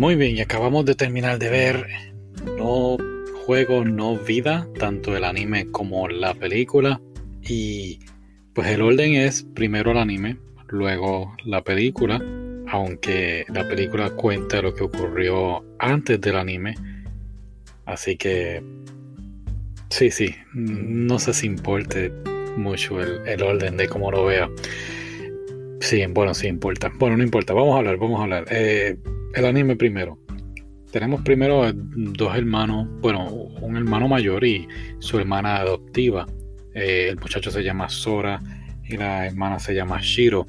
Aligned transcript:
Muy 0.00 0.14
bien, 0.14 0.34
y 0.34 0.40
acabamos 0.40 0.86
de 0.86 0.94
terminar 0.94 1.38
de 1.38 1.50
ver 1.50 1.86
No 2.56 2.96
Juego, 3.44 3.84
No 3.84 4.16
Vida, 4.16 4.66
tanto 4.78 5.14
el 5.14 5.24
anime 5.24 5.70
como 5.70 6.08
la 6.08 6.32
película. 6.32 7.02
Y 7.42 8.00
pues 8.54 8.68
el 8.68 8.80
orden 8.80 9.12
es 9.12 9.42
primero 9.42 9.90
el 9.90 9.98
anime, 9.98 10.38
luego 10.68 11.36
la 11.44 11.62
película, 11.62 12.18
aunque 12.68 13.44
la 13.52 13.68
película 13.68 14.08
cuenta 14.08 14.62
lo 14.62 14.72
que 14.74 14.84
ocurrió 14.84 15.62
antes 15.78 16.18
del 16.18 16.36
anime. 16.36 16.76
Así 17.84 18.16
que 18.16 18.62
sí, 19.90 20.10
sí, 20.10 20.34
no 20.54 21.18
sé 21.18 21.34
si 21.34 21.46
importe 21.46 22.10
mucho 22.56 23.02
el, 23.02 23.42
orden 23.42 23.76
de 23.76 23.86
cómo 23.86 24.10
lo 24.10 24.24
vea. 24.24 24.48
Sí, 25.80 26.02
bueno, 26.08 26.32
sí 26.32 26.46
importa. 26.46 26.90
Bueno, 26.98 27.18
no 27.18 27.22
importa, 27.22 27.52
vamos 27.52 27.74
a 27.74 27.78
hablar, 27.80 27.98
vamos 27.98 28.18
a 28.18 28.22
hablar. 28.22 28.46
Eh, 28.50 28.96
el 29.34 29.44
anime 29.44 29.76
primero. 29.76 30.18
Tenemos 30.90 31.22
primero 31.22 31.70
dos 31.72 32.36
hermanos, 32.36 32.88
bueno, 33.00 33.26
un 33.30 33.76
hermano 33.76 34.08
mayor 34.08 34.44
y 34.44 34.66
su 34.98 35.18
hermana 35.18 35.56
adoptiva. 35.56 36.26
Eh, 36.74 37.08
el 37.10 37.16
muchacho 37.16 37.50
se 37.50 37.62
llama 37.62 37.88
Sora 37.88 38.40
y 38.84 38.96
la 38.96 39.26
hermana 39.26 39.58
se 39.58 39.74
llama 39.74 40.00
Shiro. 40.00 40.46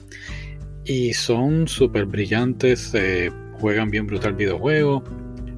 Y 0.84 1.14
son 1.14 1.68
súper 1.68 2.06
brillantes, 2.06 2.92
eh, 2.96 3.32
juegan 3.60 3.92
bien 3.92 4.08
brutal 4.08 4.34
videojuego 4.34 5.04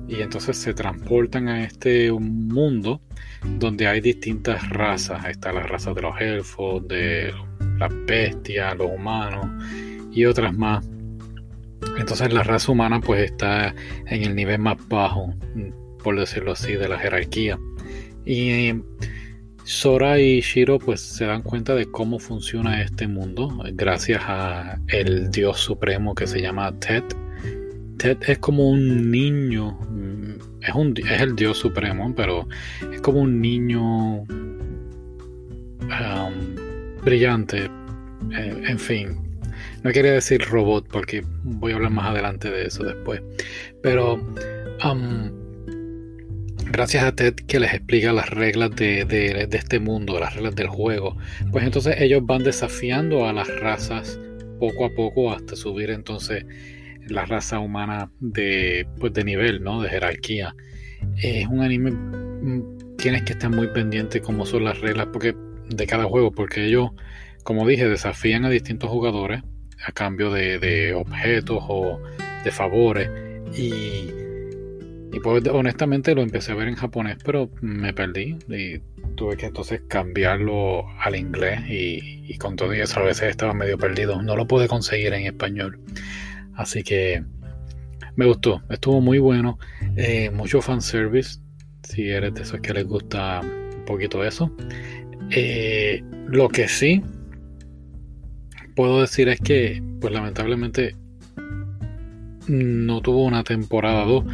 y 0.08 0.22
entonces 0.22 0.58
se 0.58 0.74
transportan 0.74 1.48
a 1.48 1.64
este 1.64 2.12
mundo 2.12 3.02
donde 3.58 3.88
hay 3.88 4.02
distintas 4.02 4.70
razas. 4.70 5.26
está 5.26 5.54
la 5.54 5.64
raza 5.64 5.94
de 5.94 6.02
los 6.02 6.20
elfos, 6.20 6.88
de 6.88 7.34
las 7.78 7.92
bestias, 8.06 8.78
los 8.78 8.92
humanos 8.92 9.48
y 10.12 10.26
otras 10.26 10.54
más. 10.54 10.86
Entonces 11.98 12.34
la 12.34 12.44
raza 12.44 12.72
humana 12.72 13.00
pues 13.00 13.24
está 13.24 13.74
en 14.08 14.24
el 14.24 14.36
nivel 14.36 14.60
más 14.60 14.78
bajo, 14.88 15.34
por 16.04 16.20
decirlo 16.20 16.54
así, 16.54 16.74
de 16.74 16.88
la 16.88 16.98
jerarquía. 17.00 17.60
Y 18.26 18.74
Sora 19.64 20.20
y 20.20 20.42
Shiro 20.42 20.78
pues 20.78 21.00
se 21.00 21.26
dan 21.26 21.42
cuenta 21.42 21.74
de 21.74 21.86
cómo 21.86 22.20
funciona 22.20 22.82
este 22.82 23.08
mundo 23.08 23.50
gracias 23.74 24.22
a 24.26 24.78
el 24.88 25.32
dios 25.32 25.58
supremo 25.58 26.14
que 26.16 26.28
se 26.28 26.42
llama 26.42 26.78
Ted. 26.80 27.04
Ted 27.98 28.18
es 28.28 28.40
como 28.40 28.70
un 28.70 29.10
niño, 29.10 29.80
es, 30.62 30.76
un, 30.76 30.94
es 30.98 31.22
el 31.22 31.36
dios 31.36 31.58
supremo, 31.58 32.14
pero 32.16 32.48
es 32.92 33.00
como 33.02 33.22
un 33.22 33.40
niño 33.40 34.24
um, 34.24 34.28
brillante, 37.04 37.70
eh, 38.32 38.64
en 38.68 38.80
fin. 38.80 39.33
No 39.84 39.92
quería 39.92 40.14
decir 40.14 40.42
robot 40.42 40.88
porque 40.90 41.24
voy 41.44 41.74
a 41.74 41.76
hablar 41.76 41.92
más 41.92 42.10
adelante 42.10 42.50
de 42.50 42.68
eso 42.68 42.84
después. 42.84 43.22
Pero 43.82 44.14
um, 44.16 45.32
gracias 46.72 47.04
a 47.04 47.14
Ted 47.14 47.36
que 47.36 47.60
les 47.60 47.74
explica 47.74 48.14
las 48.14 48.30
reglas 48.30 48.72
de, 48.72 49.48
este 49.52 49.80
mundo, 49.80 50.20
las 50.20 50.36
reglas 50.36 50.56
del 50.56 50.68
juego, 50.68 51.18
pues 51.52 51.66
entonces 51.66 51.96
ellos 52.00 52.26
van 52.26 52.44
desafiando 52.44 53.28
a 53.28 53.34
las 53.34 53.48
razas 53.60 54.20
poco 54.60 54.86
a 54.86 54.90
poco 54.96 55.32
hasta 55.34 55.58
subir 55.58 55.90
entonces 55.90 56.46
la 57.08 57.26
raza 57.26 57.60
humana 57.60 58.10
de, 58.22 58.88
pues 59.00 59.12
de 59.12 59.26
nivel, 59.26 59.62
¿no? 59.62 59.82
De 59.82 59.90
jerarquía. 59.90 60.56
Es 61.18 61.46
un 61.48 61.62
anime, 61.62 61.92
mm, 61.92 62.96
tienes 62.98 63.24
que 63.24 63.34
estar 63.34 63.50
muy 63.50 63.68
pendiente 63.68 64.22
cómo 64.22 64.46
son 64.46 64.64
las 64.64 64.80
reglas 64.80 65.08
porque, 65.12 65.36
de 65.70 65.86
cada 65.86 66.06
juego, 66.06 66.32
porque 66.32 66.66
ellos, 66.66 66.92
como 67.44 67.68
dije, 67.68 67.90
desafían 67.90 68.46
a 68.46 68.50
distintos 68.50 68.90
jugadores 68.90 69.44
a 69.86 69.92
cambio 69.92 70.32
de, 70.32 70.60
de 70.60 70.94
objetos 70.94 71.64
o 71.68 72.00
de 72.44 72.52
favores 72.52 73.10
y 73.58 74.24
y 75.14 75.20
pues 75.20 75.48
honestamente 75.48 76.16
lo 76.16 76.24
empecé 76.24 76.54
a 76.54 76.56
ver 76.56 76.68
en 76.68 76.76
japonés, 76.76 77.18
pero 77.24 77.52
me 77.62 77.94
perdí 77.94 78.36
y 78.50 78.80
tuve 79.16 79.38
que 79.38 79.46
entonces 79.46 79.82
cambiarlo 79.88 80.86
al 81.00 81.16
inglés 81.16 81.62
y, 81.70 82.36
con 82.40 82.56
todo 82.56 82.74
eso 82.74 83.00
a 83.00 83.04
veces 83.04 83.30
estaba 83.30 83.54
medio 83.54 83.78
perdido. 83.78 84.24
No 84.24 84.36
lo 84.36 84.48
pude 84.48 84.68
conseguir 84.68 85.14
en 85.14 85.28
español. 85.28 85.80
Así 86.56 86.82
que 86.82 87.24
me 88.16 88.26
gustó, 88.26 88.64
estuvo 88.72 89.02
muy 89.02 89.20
bueno. 89.20 89.60
Eh, 89.98 90.32
mucho 90.32 90.64
fanservice, 90.64 91.40
si 91.84 92.10
eres 92.10 92.34
de 92.34 92.42
esos 92.42 92.60
que 92.62 92.74
les 92.74 92.86
gusta 92.86 93.42
un 93.42 93.86
poquito 93.86 94.24
eso. 94.24 94.52
Eh, 95.30 96.04
lo 96.28 96.50
que 96.50 96.68
sí 96.68 97.04
puedo 98.76 99.02
decir 99.02 99.30
es 99.30 99.40
que, 99.40 99.82
pues 100.00 100.14
lamentablemente, 100.14 100.96
no 102.48 103.02
tuvo 103.02 103.24
una 103.26 103.44
temporada 103.44 104.06
2 104.06 104.26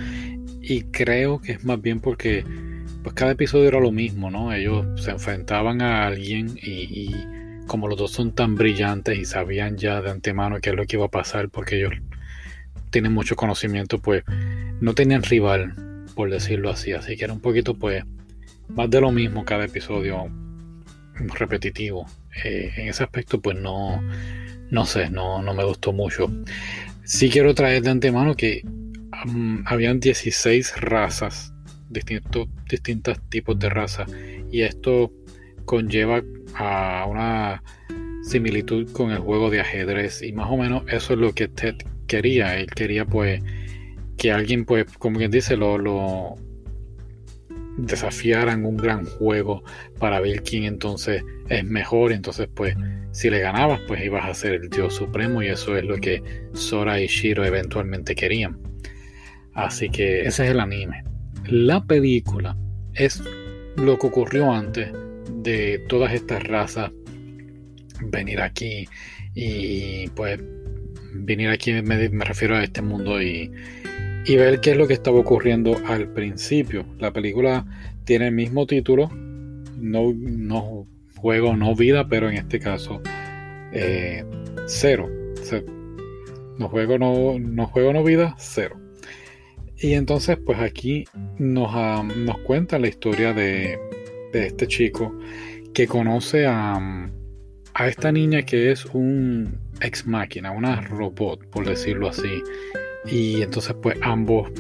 y 0.62 0.84
creo 0.84 1.40
que 1.40 1.54
es 1.54 1.64
más 1.64 1.82
bien 1.82 2.00
porque 2.00 2.44
pues 3.04 3.16
cada 3.16 3.32
episodio 3.32 3.68
era 3.68 3.80
lo 3.80 3.92
mismo, 3.92 4.30
¿no? 4.30 4.54
Ellos 4.54 5.02
se 5.02 5.12
enfrentaban 5.12 5.82
a 5.82 6.06
alguien 6.06 6.58
y, 6.62 7.12
como 7.68 7.88
los 7.88 7.98
dos 7.98 8.12
son 8.12 8.34
tan 8.34 8.56
brillantes 8.56 9.18
y 9.18 9.26
sabían 9.26 9.78
ya 9.78 10.02
de 10.02 10.10
antemano 10.10 10.58
qué 10.62 10.72
es 10.72 10.76
lo 10.76 10.86
que 10.86 10.98
iba 10.98 11.06
a 11.06 11.10
pasar 11.10 11.50
porque 11.50 11.78
ellos 11.78 11.94
tienen 12.90 13.14
mucho 13.14 13.36
conocimiento, 13.36 14.00
pues 14.00 14.24
no 14.82 14.94
tenían 14.96 15.24
rival, 15.24 15.76
por 16.16 16.30
decirlo 16.30 16.72
así. 16.72 16.92
Así 16.94 17.16
que 17.16 17.26
era 17.26 17.34
un 17.34 17.42
poquito 17.42 17.76
pues 17.76 18.04
más 18.68 18.90
de 18.90 19.02
lo 19.02 19.12
mismo 19.12 19.46
cada 19.46 19.66
episodio 19.66 20.30
repetitivo. 21.16 22.06
Eh, 22.44 22.72
en 22.78 22.88
ese 22.88 23.04
aspecto 23.04 23.42
pues 23.42 23.58
no, 23.58 24.02
no 24.70 24.86
sé, 24.86 25.10
no, 25.10 25.42
no 25.42 25.54
me 25.54 25.64
gustó 25.64 25.92
mucho. 25.92 26.32
Sí 27.04 27.30
quiero 27.30 27.54
traer 27.56 27.82
de 27.82 27.90
antemano 27.90 28.36
que 28.36 28.64
habían 29.66 30.00
16 30.00 30.80
razas, 30.82 31.54
distintos, 31.90 32.48
tipos 33.30 33.58
de 33.60 33.70
razas, 33.70 34.10
y 34.52 34.62
esto 34.62 35.12
conlleva 35.66 36.22
a 36.56 37.06
una 37.10 37.64
similitud 38.24 38.92
con 38.92 39.12
el 39.12 39.20
juego 39.20 39.50
de 39.50 39.62
ajedrez, 39.62 40.22
y 40.22 40.32
más 40.34 40.50
o 40.50 40.58
menos 40.58 40.84
eso 40.88 41.14
es 41.14 41.20
lo 41.20 41.34
que 41.34 41.48
Ted 41.48 41.76
quería. 42.08 42.58
Él 42.58 42.68
quería, 42.68 43.06
pues, 43.06 43.42
que 44.18 44.32
alguien, 44.32 44.66
pues, 44.66 44.86
como 44.98 45.18
quien 45.18 45.32
dice, 45.32 45.58
lo 45.58 46.36
desafiara 47.86 48.54
en 48.54 48.66
un 48.66 48.78
gran 48.78 49.06
juego 49.06 49.64
para 50.00 50.20
ver 50.20 50.44
quién 50.44 50.64
entonces 50.64 51.24
es 51.50 51.64
mejor. 51.64 52.12
Entonces, 52.12 52.48
pues, 52.54 52.76
si 53.12 53.30
le 53.30 53.40
ganabas, 53.40 53.82
pues 53.88 54.04
ibas 54.04 54.26
a 54.26 54.34
ser 54.34 54.54
el 54.54 54.70
dios 54.70 54.96
supremo, 54.96 55.42
y 55.42 55.48
eso 55.48 55.76
es 55.78 55.84
lo 55.84 55.98
que 55.98 56.22
Sora 56.54 57.02
y 57.02 57.08
Shiro 57.08 57.46
eventualmente 57.46 58.16
querían. 58.16 58.60
Así 59.54 59.90
que 59.90 60.22
ese 60.22 60.46
es 60.46 60.52
el 60.52 60.60
anime. 60.60 61.04
La 61.48 61.84
película 61.86 62.56
es 62.94 63.22
lo 63.76 63.98
que 63.98 64.08
ocurrió 64.08 64.52
antes 64.52 64.92
de 65.32 65.80
todas 65.88 66.14
estas 66.14 66.44
razas 66.44 66.92
venir 68.02 68.42
aquí 68.42 68.88
y 69.34 70.08
pues 70.10 70.40
venir 71.14 71.50
aquí 71.50 71.74
me, 71.82 72.08
refiero 72.24 72.56
a 72.56 72.64
este 72.64 72.82
mundo 72.82 73.22
y, 73.22 73.52
y, 74.26 74.36
ver 74.36 74.60
qué 74.60 74.72
es 74.72 74.78
lo 74.78 74.88
que 74.88 74.94
estaba 74.94 75.20
ocurriendo 75.20 75.76
al 75.88 76.10
principio. 76.10 76.86
La 76.98 77.12
película 77.12 77.66
tiene 78.04 78.28
el 78.28 78.34
mismo 78.34 78.66
título, 78.66 79.10
no, 79.78 80.14
no 80.14 80.88
juego, 81.18 81.56
no 81.56 81.76
vida, 81.76 82.08
pero 82.08 82.30
en 82.30 82.38
este 82.38 82.60
caso 82.60 83.02
eh, 83.72 84.24
cero. 84.68 85.10
no 86.58 86.70
juego, 86.70 86.98
no, 86.98 87.40
no 87.40 87.68
juego, 87.68 87.94
no 87.94 88.04
vida, 88.04 88.36
cero. 88.38 88.80
Y 89.78 89.94
entonces, 89.94 90.38
pues 90.46 90.60
aquí 90.60 91.06
nos, 91.38 91.72
nos 92.18 92.38
cuenta 92.40 92.80
la 92.80 92.88
historia 92.88 93.34
de, 93.34 93.80
este 94.34 94.68
chico 94.68 95.18
que 95.74 95.88
conoce 95.88 96.46
a, 96.46 97.10
a 97.74 97.88
esta 97.88 98.12
niña 98.12 98.44
que 98.44 98.72
es 98.72 98.86
un 98.86 99.58
ex 99.82 100.06
máquina, 100.06 100.52
una 100.52 100.82
robot, 100.82 101.50
por 101.50 101.66
decirlo 101.66 102.10
así. 102.10 102.44
Y 103.06 103.42
entonces, 103.42 103.76
pues 103.82 103.98
ambos 104.02 104.52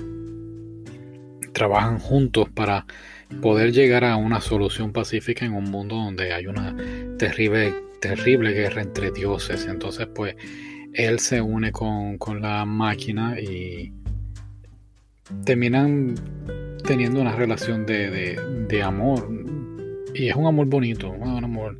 trabajan 1.54 2.00
juntos 2.00 2.50
para 2.50 2.86
poder 3.42 3.72
llegar 3.72 4.06
a 4.06 4.16
una 4.16 4.42
solución 4.42 4.92
pacífica 4.92 5.46
en 5.46 5.54
un 5.54 5.66
mundo 5.66 5.96
donde 5.96 6.34
hay 6.34 6.48
una 6.48 6.76
terrible, 7.18 7.74
terrible 8.02 8.54
guerra 8.54 8.82
entre 8.82 9.12
dioses. 9.12 9.66
Entonces, 9.68 10.08
pues 10.14 10.36
él 10.94 11.20
se 11.20 11.42
une 11.42 11.72
con, 11.72 12.18
con 12.18 12.42
la 12.42 12.66
máquina 12.66 13.40
y 13.40 13.92
terminan 15.46 16.16
teniendo 16.86 17.22
una 17.22 17.36
relación 17.36 17.86
de, 17.86 18.82
amor. 18.84 19.30
Y 20.14 20.30
es 20.30 20.36
un 20.36 20.48
amor 20.48 20.68
bonito, 20.68 21.12
un 21.12 21.44
amor, 21.44 21.78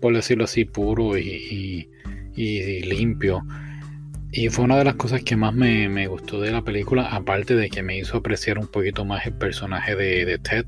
por 0.00 0.14
decirlo 0.14 0.44
así, 0.44 0.64
puro 0.64 1.18
y, 1.18 1.88
limpio. 2.36 3.42
Y 4.36 4.50
fue 4.50 4.66
una 4.66 4.76
de 4.76 4.84
las 4.84 4.96
cosas 4.96 5.22
que 5.22 5.34
más 5.34 5.54
me, 5.54 6.06
gustó 6.08 6.42
de 6.42 6.50
la 6.50 6.60
película, 6.60 7.06
aparte 7.06 7.56
de 7.56 7.70
que 7.70 7.82
me 7.82 7.96
hizo 7.96 8.18
apreciar 8.18 8.58
un 8.58 8.66
poquito 8.66 9.02
más 9.06 9.24
el 9.24 9.32
personaje 9.32 9.96
de, 9.96 10.26
de 10.26 10.38
Ted, 10.38 10.66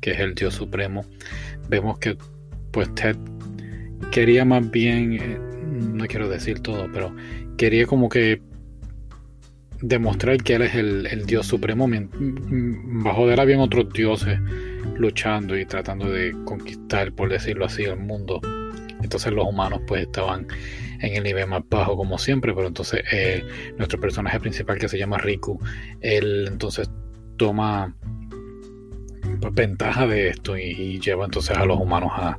que 0.00 0.10
es 0.10 0.18
el 0.18 0.34
Dios 0.34 0.54
Supremo. 0.54 1.04
Vemos 1.68 2.00
que 2.00 2.18
pues 2.72 2.92
Ted 2.96 3.16
quería 4.10 4.44
más 4.44 4.68
bien, 4.68 5.12
eh, 5.12 5.38
no 5.38 6.04
quiero 6.06 6.28
decir 6.28 6.58
todo, 6.58 6.88
pero 6.92 7.14
quería 7.56 7.86
como 7.86 8.08
que 8.08 8.42
demostrar 9.80 10.42
que 10.42 10.56
él 10.56 10.62
es 10.62 10.74
el, 10.74 11.24
dios 11.24 11.46
supremo. 11.46 11.88
Bajo 11.88 13.28
de 13.28 13.34
él 13.34 13.40
habían 13.40 13.60
otros 13.60 13.92
dioses 13.92 14.40
luchando 14.96 15.56
y 15.56 15.64
tratando 15.66 16.10
de 16.10 16.34
conquistar, 16.44 17.12
por 17.12 17.30
decirlo 17.30 17.66
así, 17.66 17.84
el 17.84 17.96
mundo. 18.00 18.40
Entonces 19.02 19.32
los 19.32 19.46
humanos 19.46 19.82
pues 19.86 20.02
estaban 20.02 20.48
en 21.00 21.16
el 21.16 21.22
nivel 21.22 21.46
más 21.46 21.62
bajo 21.68 21.96
como 21.96 22.18
siempre, 22.18 22.52
pero 22.54 22.68
entonces 22.68 23.02
eh, 23.12 23.44
nuestro 23.76 24.00
personaje 24.00 24.40
principal 24.40 24.78
que 24.78 24.88
se 24.88 24.98
llama 24.98 25.18
Riku, 25.18 25.58
él 26.00 26.46
entonces 26.48 26.90
toma 27.36 27.94
pues, 29.40 29.54
ventaja 29.54 30.06
de 30.06 30.28
esto 30.28 30.56
y, 30.56 30.98
lleva 31.00 31.24
entonces 31.24 31.56
a 31.56 31.64
los 31.64 31.78
humanos 31.78 32.12
a, 32.14 32.38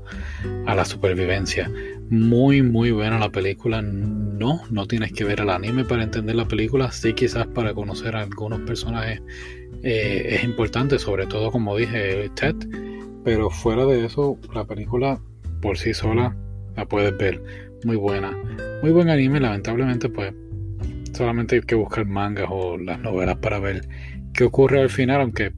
la 0.75 0.85
supervivencia. 0.85 1.69
Muy, 2.09 2.61
muy 2.61 2.91
buena 2.91 3.19
la 3.19 3.29
película. 3.29 3.81
No, 3.81 4.61
no 4.69 4.85
tienes 4.87 5.11
que 5.13 5.23
ver 5.23 5.41
el 5.41 5.49
anime 5.49 5.85
para 5.85 6.03
entender 6.03 6.35
la 6.35 6.47
película. 6.47 6.91
Sí, 6.91 7.13
quizás 7.13 7.47
para 7.47 7.73
conocer 7.73 8.15
a 8.15 8.21
algunos 8.21 8.61
personajes 8.61 9.21
eh, 9.83 10.35
es 10.35 10.43
importante, 10.43 10.99
sobre 10.99 11.27
todo 11.27 11.51
como 11.51 11.75
dije, 11.75 12.29
Ted. 12.35 12.55
Pero 13.23 13.49
fuera 13.49 13.85
de 13.85 14.05
eso, 14.05 14.37
la 14.53 14.65
película 14.65 15.19
por 15.61 15.77
sí 15.77 15.93
sola 15.93 16.35
la 16.75 16.85
puedes 16.85 17.17
ver. 17.17 17.41
Muy 17.85 17.97
buena. 17.97 18.31
Muy 18.81 18.91
buen 18.91 19.09
anime, 19.09 19.39
lamentablemente 19.39 20.09
pues 20.09 20.33
solamente 21.13 21.55
hay 21.55 21.61
que 21.61 21.75
buscar 21.75 22.07
mangas 22.07 22.47
o 22.49 22.79
las 22.79 22.99
novelas 22.99 23.37
para 23.37 23.59
ver 23.59 23.87
qué 24.33 24.43
ocurre 24.43 24.81
al 24.81 24.89
final, 24.89 25.21
aunque 25.21 25.53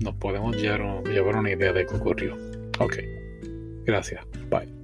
nos 0.00 0.14
podemos 0.14 0.56
llevar, 0.56 1.04
llevar 1.04 1.36
una 1.36 1.50
idea 1.50 1.74
de 1.74 1.84
qué 1.84 1.94
ocurrió. 1.94 2.34
Ok, 2.78 2.96
gracias, 3.84 4.24
bye. 4.50 4.75